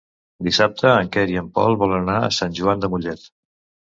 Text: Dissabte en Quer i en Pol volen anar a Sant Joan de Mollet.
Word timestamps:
Dissabte 0.45 0.87
en 1.01 1.09
Quer 1.15 1.25
i 1.33 1.37
en 1.41 1.51
Pol 1.59 1.77
volen 1.83 2.03
anar 2.09 2.17
a 2.29 2.33
Sant 2.37 2.55
Joan 2.61 2.81
de 2.85 2.89
Mollet. 2.95 3.29